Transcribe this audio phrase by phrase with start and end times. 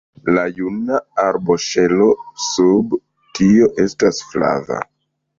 [0.35, 2.07] La juna arboŝelo
[2.45, 2.95] sub
[3.41, 4.81] tio estas flava.